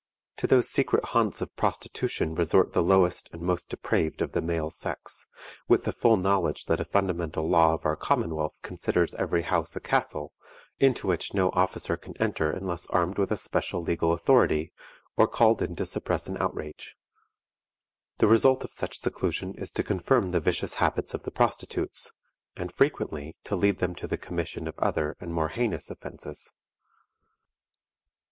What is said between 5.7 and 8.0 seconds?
the full knowledge that a fundamental law of our